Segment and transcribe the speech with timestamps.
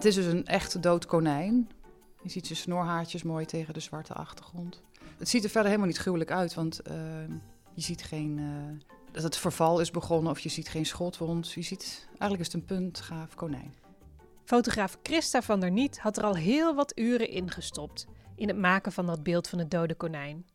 [0.00, 1.70] Het is dus een echt dood konijn.
[2.22, 4.82] Je ziet zijn snorhaartjes mooi tegen de zwarte achtergrond.
[5.18, 6.94] Het ziet er verder helemaal niet gruwelijk uit, want uh,
[7.74, 11.52] je ziet geen, uh, dat het verval is begonnen of je ziet geen schotwond.
[11.52, 13.74] Je ziet, eigenlijk is het een puntgaaf konijn.
[14.44, 18.58] Fotograaf Christa van der Niet had er al heel wat uren in gestopt in het
[18.58, 20.46] maken van dat beeld van het dode konijn.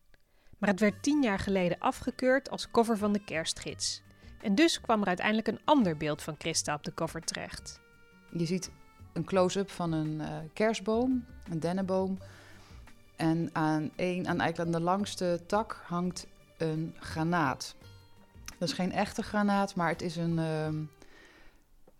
[0.57, 4.03] Maar het werd tien jaar geleden afgekeurd als cover van de kerstgids.
[4.45, 7.79] En dus kwam er uiteindelijk een ander beeld van Christa op de cover terecht.
[8.31, 8.71] Je ziet
[9.13, 12.17] een close-up van een uh, kerstboom, een dennenboom.
[13.15, 16.27] En aan, een, aan, eigenlijk aan de langste tak hangt
[16.57, 17.75] een granaat.
[18.57, 20.37] Dat is geen echte granaat, maar het is een.
[20.37, 20.67] Uh,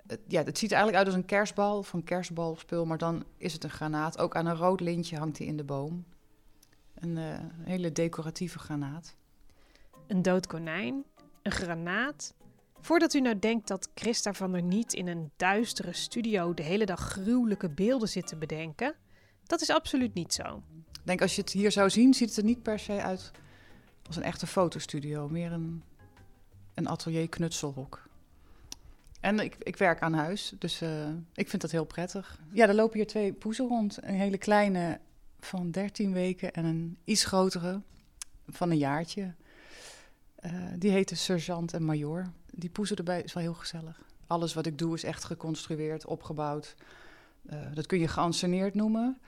[0.08, 3.54] het, ja, het ziet er eigenlijk uit als een kerstbal een kerstbalspul, maar dan is
[3.54, 4.18] het een granaat.
[4.18, 6.06] Ook aan een rood lintje hangt hij in de boom.
[6.96, 9.16] Een uh, hele decoratieve granaat.
[10.08, 11.04] Een dood konijn,
[11.46, 12.34] een granaat.
[12.80, 16.86] Voordat u nou denkt dat Christa van der Niet in een duistere studio de hele
[16.86, 18.96] dag gruwelijke beelden zit te bedenken,
[19.44, 20.64] dat is absoluut niet zo.
[20.78, 23.32] Ik denk als je het hier zou zien, ziet het er niet per se uit
[24.08, 25.30] als een echte fotostudio.
[25.30, 25.84] Meer een,
[26.74, 28.08] een atelier knutselhok.
[29.20, 32.40] En ik, ik werk aan huis, dus uh, ik vind dat heel prettig.
[32.52, 33.98] Ja, er lopen hier twee poezen rond.
[34.02, 35.00] Een hele kleine
[35.40, 37.82] van 13 weken en een iets grotere
[38.48, 39.34] van een jaartje.
[40.46, 42.32] Uh, die heten Sergeant en Major.
[42.52, 44.02] Die poezen erbij is wel heel gezellig.
[44.28, 46.76] Alles wat ik doe is echt geconstrueerd, opgebouwd.
[47.50, 49.20] Uh, dat kun je geanceneerd noemen.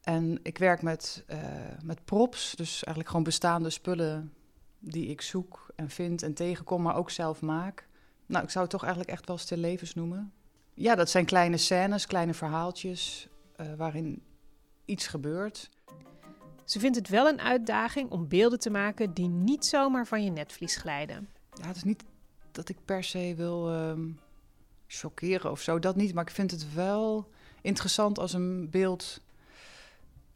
[0.00, 1.38] En ik werk met, uh,
[1.82, 4.32] met props, dus eigenlijk gewoon bestaande spullen
[4.78, 7.86] die ik zoek en vind en tegenkom, maar ook zelf maak.
[8.26, 10.32] Nou, ik zou het toch eigenlijk echt wel stil levens noemen.
[10.74, 13.28] Ja, dat zijn kleine scènes, kleine verhaaltjes
[13.76, 14.22] waarin
[14.84, 15.70] iets gebeurt.
[16.64, 20.30] Ze vindt het wel een uitdaging om beelden te maken die niet zomaar van je
[20.30, 21.28] netvlies glijden.
[21.54, 22.04] Ja, het is niet
[22.50, 24.18] dat ik per se wil um,
[24.86, 26.14] chockeren of zo, dat niet.
[26.14, 27.28] Maar ik vind het wel
[27.60, 29.20] interessant als een beeld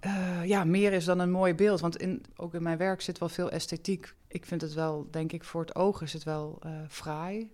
[0.00, 1.80] uh, ja, meer is dan een mooi beeld.
[1.80, 4.14] Want in, ook in mijn werk zit wel veel esthetiek.
[4.28, 7.50] Ik vind het wel, denk ik, voor het oog is het wel uh, fraai.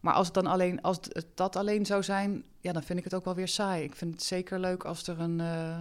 [0.00, 3.04] Maar als het dan alleen, als het dat alleen zou zijn, ja, dan vind ik
[3.04, 3.82] het ook wel weer saai.
[3.82, 5.38] Ik vind het zeker leuk als er een.
[5.38, 5.80] Uh,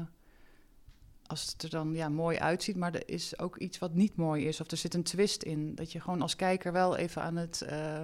[1.32, 4.48] als het er dan ja, mooi uitziet, maar er is ook iets wat niet mooi
[4.48, 4.62] is.
[4.62, 5.76] Of er zit een twist in.
[5.76, 7.62] Dat je gewoon als kijker wel even aan het.
[7.64, 8.04] Uh,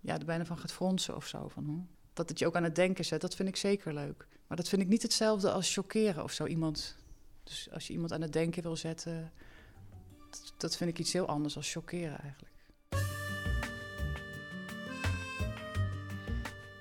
[0.00, 1.48] ja, er bijna van gaat fronsen of zo.
[1.48, 1.80] Van, hm?
[2.12, 4.26] Dat het je ook aan het denken zet, dat vind ik zeker leuk.
[4.46, 6.46] Maar dat vind ik niet hetzelfde als chockeren of zo.
[6.46, 6.96] Iemand
[7.44, 9.32] dus als je iemand aan het denken wil zetten,
[10.30, 12.54] dat, dat vind ik iets heel anders dan chockeren eigenlijk.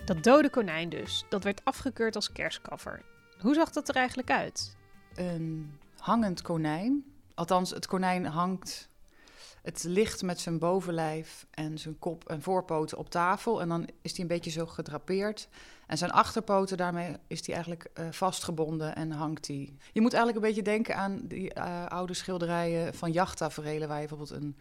[0.05, 3.05] Dat dode konijn dus, dat werd afgekeurd als kerstcover.
[3.39, 4.75] Hoe zag dat er eigenlijk uit?
[5.15, 7.03] Een hangend konijn.
[7.33, 8.89] Althans, het konijn hangt
[9.61, 13.61] het ligt met zijn bovenlijf en zijn kop en voorpoten op tafel.
[13.61, 15.47] En dan is hij een beetje zo gedrapeerd.
[15.87, 19.73] En zijn achterpoten, daarmee is hij eigenlijk uh, vastgebonden en hangt hij.
[19.93, 23.87] Je moet eigenlijk een beetje denken aan die uh, oude schilderijen van jachttaferelen...
[23.87, 24.55] waar je bijvoorbeeld een,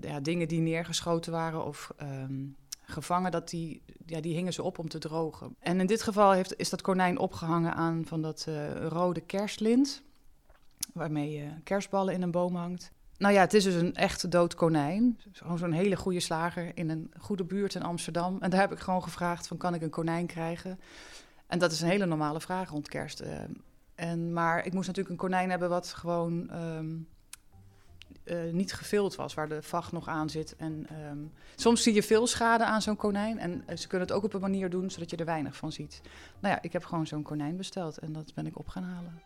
[0.00, 3.30] ja, dingen die neergeschoten waren of um, gevangen...
[3.30, 5.56] Dat die, ja, die hingen ze op om te drogen.
[5.58, 10.02] En in dit geval heeft, is dat konijn opgehangen aan van dat uh, rode kerstlint...
[10.92, 12.92] waarmee je kerstballen in een boom hangt...
[13.18, 15.20] Nou ja, het is dus een echte dood konijn.
[15.32, 18.36] Gewoon zo'n hele goede slager in een goede buurt in Amsterdam.
[18.40, 20.80] En daar heb ik gewoon gevraagd van, kan ik een konijn krijgen?
[21.46, 23.22] En dat is een hele normale vraag rond kerst.
[23.22, 23.28] Uh,
[23.94, 27.08] en, maar ik moest natuurlijk een konijn hebben wat gewoon um,
[28.24, 30.56] uh, niet gevild was, waar de vacht nog aan zit.
[30.56, 33.38] En um, soms zie je veel schade aan zo'n konijn.
[33.38, 35.72] En uh, ze kunnen het ook op een manier doen zodat je er weinig van
[35.72, 36.00] ziet.
[36.40, 39.20] Nou ja, ik heb gewoon zo'n konijn besteld en dat ben ik op gaan halen.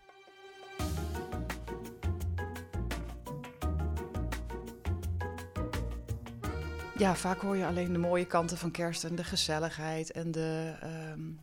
[6.98, 10.74] Ja, vaak hoor je alleen de mooie kanten van kerst en de gezelligheid en de,
[11.12, 11.40] um,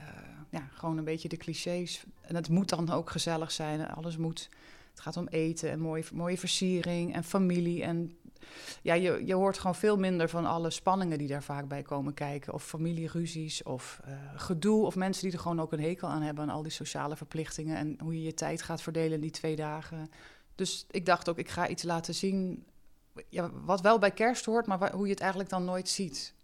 [0.00, 0.06] uh,
[0.50, 2.04] ja, gewoon een beetje de clichés.
[2.20, 3.88] En het moet dan ook gezellig zijn.
[3.88, 4.48] Alles moet,
[4.90, 7.82] het gaat om eten en mooie, mooie versiering en familie.
[7.82, 8.16] En
[8.82, 12.14] ja, je, je hoort gewoon veel minder van alle spanningen die daar vaak bij komen
[12.14, 12.52] kijken.
[12.52, 14.86] Of familieruzies of uh, gedoe.
[14.86, 17.76] Of mensen die er gewoon ook een hekel aan hebben aan al die sociale verplichtingen.
[17.76, 20.10] En hoe je je tijd gaat verdelen in die twee dagen.
[20.54, 22.64] Dus ik dacht ook, ik ga iets laten zien
[23.28, 26.34] ja, wat wel bij kerst hoort, maar waar, hoe je het eigenlijk dan nooit ziet.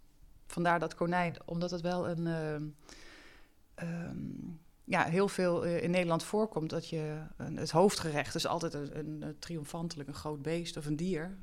[0.47, 2.25] Vandaar dat konijn, omdat het wel een.
[2.25, 7.21] Uh, um, ja, heel veel uh, in Nederland voorkomt dat je.
[7.37, 11.37] Het hoofdgerecht is altijd een, een, een, triomfantelijk, een groot beest of een dier.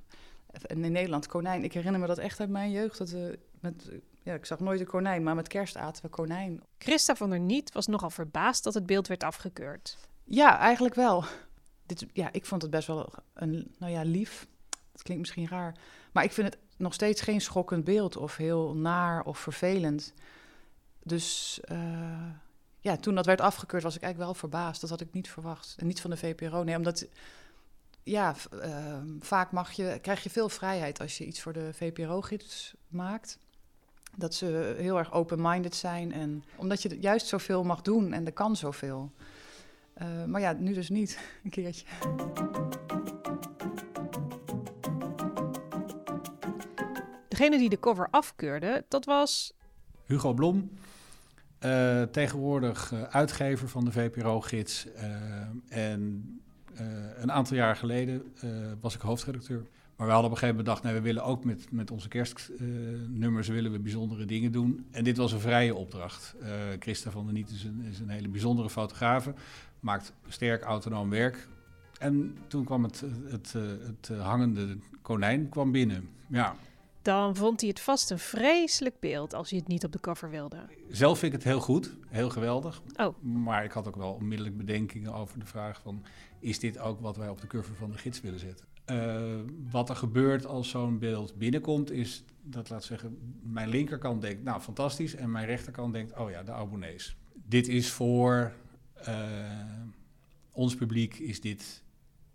[0.63, 1.65] En in Nederland konijn.
[1.65, 2.99] Ik herinner me dat echt uit mijn jeugd.
[2.99, 3.91] Dat we met,
[4.23, 6.63] ja, ik zag nooit een konijn, maar met kerst aten we konijn.
[6.79, 9.99] Christa van der Niet was nogal verbaasd dat het beeld werd afgekeurd.
[10.25, 11.25] Ja, eigenlijk wel.
[11.87, 14.47] Dit, ja, ik vond het best wel een, nou ja, lief
[14.97, 15.75] het klinkt misschien raar.
[16.13, 20.13] Maar ik vind het nog steeds geen schokkend beeld of heel naar of vervelend.
[21.03, 22.31] Dus uh,
[22.81, 24.81] ja, toen dat werd afgekeurd was ik eigenlijk wel verbaasd.
[24.81, 25.75] Dat had ik niet verwacht.
[25.79, 26.63] En niet van de VPRO.
[26.63, 27.07] Nee, omdat
[28.03, 32.75] ja, uh, vaak mag je, krijg je veel vrijheid als je iets voor de VPRO-gids
[32.89, 33.39] maakt.
[34.15, 36.13] Dat ze heel erg open-minded zijn.
[36.13, 39.13] En omdat je juist zoveel mag doen en er kan zoveel.
[40.03, 41.85] Uh, maar ja, nu dus niet, een keertje.
[47.37, 49.53] Degene die de cover afkeurde, dat was...
[50.05, 50.71] Hugo Blom,
[51.65, 54.87] uh, tegenwoordig uh, uitgever van de VPRO-gids.
[54.87, 55.03] Uh,
[55.69, 56.41] en
[57.17, 58.35] een aantal jaar geleden
[58.81, 59.67] was ik hoofdredacteur.
[59.97, 62.09] Maar we hadden op een gegeven moment bedacht, nee, we willen ook met, met onze
[62.09, 64.87] kerstnummers willen we bijzondere dingen doen.
[64.91, 66.35] En dit was een vrije opdracht.
[66.79, 69.35] Christa van der Niet is een, is een hele bijzondere fotografe,
[69.81, 71.49] maakt sterk autonoom werk.
[71.99, 76.09] En toen kwam het, het, het, het hangende konijn kwam binnen.
[76.29, 76.57] Ja,
[77.07, 80.31] dan vond hij het vast een vreselijk beeld als hij het niet op de cover
[80.31, 80.57] wilde.
[80.89, 82.83] Zelf vind ik het heel goed, heel geweldig.
[82.97, 83.23] Oh.
[83.23, 86.05] Maar ik had ook wel onmiddellijk bedenkingen over de vraag van...
[86.39, 88.67] is dit ook wat wij op de cover van de gids willen zetten?
[88.91, 94.43] Uh, wat er gebeurt als zo'n beeld binnenkomt is dat, laat zeggen, mijn linkerkant denkt...
[94.43, 97.17] nou, fantastisch, en mijn rechterkant denkt, oh ja, de abonnees.
[97.33, 98.53] Dit is voor
[99.09, 99.15] uh,
[100.53, 101.83] ons publiek, is dit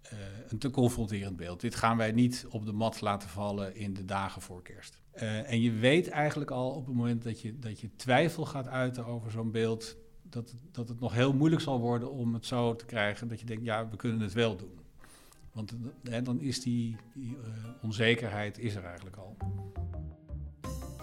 [0.03, 1.61] uh, een te confronterend beeld.
[1.61, 4.99] Dit gaan wij niet op de mat laten vallen in de dagen voor kerst.
[5.15, 8.67] Uh, en je weet eigenlijk al op het moment dat je, dat je twijfel gaat
[8.67, 12.75] uiten over zo'n beeld, dat, dat het nog heel moeilijk zal worden om het zo
[12.75, 14.79] te krijgen dat je denkt, ja, we kunnen het wel doen.
[15.51, 15.73] Want
[16.09, 17.37] hè, dan is die, die
[17.81, 19.37] onzekerheid is er eigenlijk al.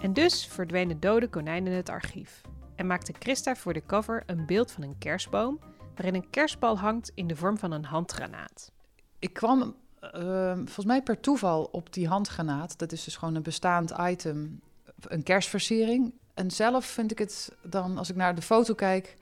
[0.01, 2.41] En dus verdween de dode konijn in het archief.
[2.75, 5.59] En maakte Christa voor de cover een beeld van een kerstboom,
[5.95, 8.71] waarin een kerstbal hangt in de vorm van een handgranaat
[9.19, 9.75] ik kwam
[10.15, 12.77] uh, volgens mij per toeval op die handgranaat.
[12.77, 14.61] Dat is dus gewoon een bestaand item,
[15.01, 16.13] een kerstversiering.
[16.33, 19.17] En zelf vind ik het dan, als ik naar de foto kijk,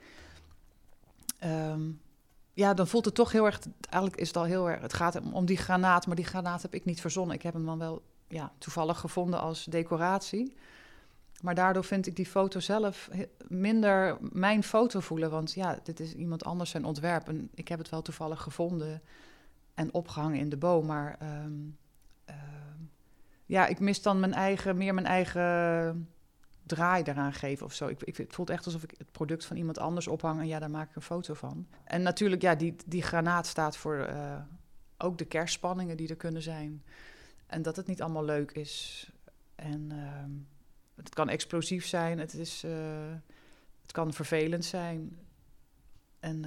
[1.44, 2.00] um,
[2.52, 3.58] ja, dan voelt het toch heel erg.
[3.80, 4.80] Eigenlijk is het al heel erg.
[4.80, 7.36] Het gaat om die granaat, maar die granaat heb ik niet verzonnen.
[7.36, 10.56] Ik heb hem dan wel ja, toevallig gevonden als decoratie.
[11.40, 13.08] Maar daardoor vind ik die foto zelf
[13.48, 15.30] minder mijn foto voelen.
[15.30, 17.28] Want ja, dit is iemand anders zijn ontwerp.
[17.28, 19.02] En ik heb het wel toevallig gevonden
[19.78, 20.86] en opgehangen in de boom.
[20.86, 21.78] Maar um,
[22.30, 22.34] uh,
[23.46, 26.08] ja, ik mis dan mijn eigen, meer mijn eigen
[26.66, 27.86] draai eraan geven of zo.
[27.86, 30.58] Ik, ik, het voelt echt alsof ik het product van iemand anders ophang en ja,
[30.58, 31.66] daar maak ik een foto van.
[31.84, 34.40] En natuurlijk, ja, die, die granaat staat voor uh,
[34.96, 36.84] ook de kerstspanningen die er kunnen zijn.
[37.46, 39.10] En dat het niet allemaal leuk is.
[39.54, 40.54] En uh,
[40.94, 42.72] het kan explosief zijn, het, is, uh,
[43.82, 45.18] het kan vervelend zijn.
[46.20, 46.44] En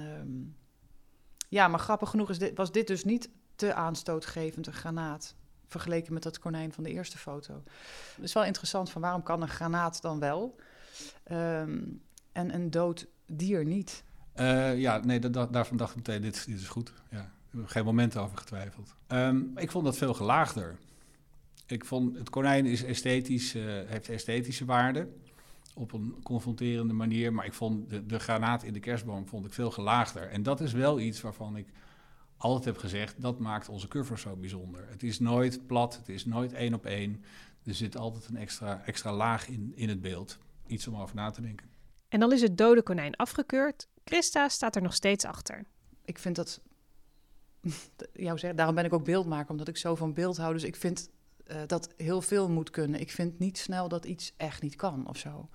[1.52, 5.34] ja, maar grappig genoeg is dit, was dit dus niet te aanstootgevend, een granaat.
[5.66, 7.62] Vergeleken met dat konijn van de eerste foto.
[8.14, 10.56] Het is wel interessant van waarom kan een granaat dan wel
[11.30, 12.02] um,
[12.32, 14.04] en een dood dier niet?
[14.36, 16.92] Uh, ja, nee, daarvan dacht ik meteen, dit, is goed.
[17.10, 18.94] Ja, ik heb geen moment over getwijfeld.
[19.08, 20.76] Um, ik vond dat veel gelaagder.
[21.66, 25.08] Ik vond, het konijn is esthetisch, uh, heeft esthetische waarde
[25.74, 27.32] op een confronterende manier.
[27.32, 30.28] Maar ik vond de, de granaat in de kerstboom vond ik veel gelaagder.
[30.28, 31.66] En dat is wel iets waarvan ik
[32.36, 34.88] altijd heb gezegd, dat maakt onze cover zo bijzonder.
[34.88, 37.24] Het is nooit plat, het is nooit één op één.
[37.64, 40.38] Er zit altijd een extra, extra laag in, in het beeld.
[40.66, 41.66] Iets om over na te denken.
[42.08, 45.64] En al is het dode konijn afgekeurd, Christa staat er nog steeds achter.
[46.04, 46.60] Ik vind dat,
[48.12, 50.52] jou zeggen, daarom ben ik ook beeldmaker, omdat ik zo van beeld hou.
[50.52, 51.10] Dus ik vind
[51.46, 53.00] uh, dat heel veel moet kunnen.
[53.00, 55.48] Ik vind niet snel dat iets echt niet kan of zo.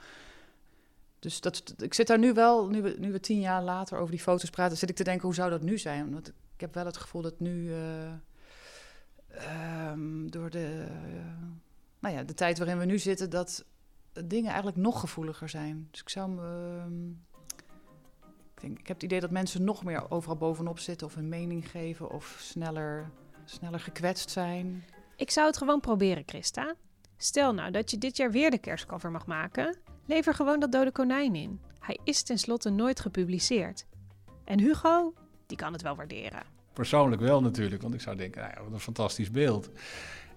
[1.19, 4.19] Dus dat, ik zit daar nu wel, nu we, nu tien jaar later over die
[4.19, 6.11] foto's praten, zit ik te denken, hoe zou dat nu zijn?
[6.11, 8.11] Want ik heb wel het gevoel dat nu uh,
[9.91, 11.25] um, door de, uh,
[11.99, 13.65] nou ja, de tijd waarin we nu zitten, dat
[14.25, 15.87] dingen eigenlijk nog gevoeliger zijn.
[15.91, 16.41] Dus ik zou me.
[16.41, 17.07] Uh,
[18.55, 21.29] ik, denk, ik heb het idee dat mensen nog meer overal bovenop zitten of een
[21.29, 23.09] mening geven of sneller,
[23.45, 24.83] sneller gekwetst zijn.
[25.17, 26.75] Ik zou het gewoon proberen, Christa.
[27.17, 29.77] Stel nou dat je dit jaar weer de kerstcover mag maken.
[30.05, 31.59] Lever gewoon dat dode konijn in.
[31.79, 33.85] Hij is tenslotte nooit gepubliceerd.
[34.43, 35.13] En Hugo,
[35.45, 36.43] die kan het wel waarderen.
[36.73, 39.69] Persoonlijk wel natuurlijk, want ik zou denken, nou ja, wat een fantastisch beeld.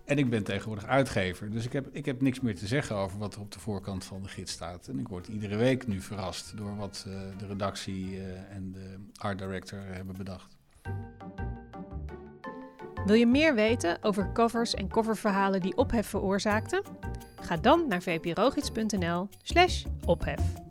[0.05, 3.19] En ik ben tegenwoordig uitgever, dus ik heb, ik heb niks meer te zeggen over
[3.19, 4.89] wat er op de voorkant van de gids staat.
[4.89, 8.97] En ik word iedere week nu verrast door wat uh, de redactie uh, en de
[9.17, 10.57] art director hebben bedacht.
[13.07, 16.83] Wil je meer weten over covers en coververhalen die ophef veroorzaakten?
[17.41, 20.70] Ga dan naar vprogids.nl slash ophef.